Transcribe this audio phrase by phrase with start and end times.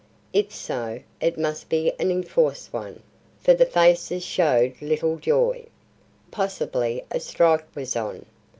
[0.33, 3.03] If so, it must be an enforced one,
[3.39, 5.67] for the faces showed little joy.
[6.31, 8.25] Possibly a strike was on.